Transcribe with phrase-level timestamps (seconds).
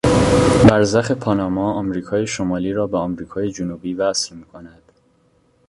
[0.69, 4.81] برزخ پاناما امریکای شمالی را به امریکای جنوبی وصل میکند.